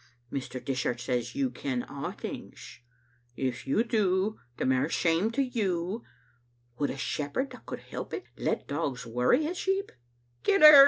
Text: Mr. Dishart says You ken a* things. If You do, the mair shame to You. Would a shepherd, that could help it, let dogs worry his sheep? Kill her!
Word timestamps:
Mr. 0.33 0.59
Dishart 0.59 0.99
says 0.99 1.35
You 1.35 1.51
ken 1.51 1.83
a* 1.87 2.11
things. 2.11 2.79
If 3.35 3.67
You 3.67 3.83
do, 3.83 4.39
the 4.57 4.65
mair 4.65 4.89
shame 4.89 5.29
to 5.33 5.43
You. 5.43 6.03
Would 6.79 6.89
a 6.89 6.97
shepherd, 6.97 7.51
that 7.51 7.67
could 7.67 7.81
help 7.81 8.11
it, 8.11 8.23
let 8.35 8.67
dogs 8.67 9.05
worry 9.05 9.43
his 9.43 9.59
sheep? 9.59 9.91
Kill 10.41 10.61
her! 10.61 10.79